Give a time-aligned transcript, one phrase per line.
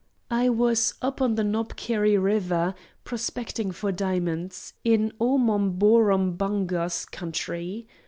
[0.31, 7.87] I was up on the Knobkerry River, prospecting for diamonds, in Omomborombunga's country.